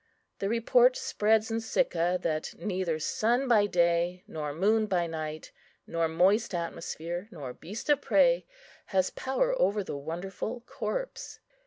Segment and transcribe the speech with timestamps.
[0.39, 5.51] The report spreads in Sicca that neither sun by day, nor moon by night,
[5.85, 8.47] nor moist atmosphere, nor beast of prey,
[8.87, 11.39] has power over the wonderful corpse.